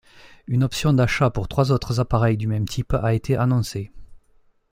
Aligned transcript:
Une 0.47 0.63
option 0.63 0.93
d'achat 0.93 1.29
pour 1.29 1.47
trois 1.47 1.71
autres 1.71 1.99
appareils 1.99 2.35
du 2.35 2.47
même 2.47 2.67
type 2.67 2.95
a 2.95 3.13
été 3.13 3.37
annoncée. 3.37 3.91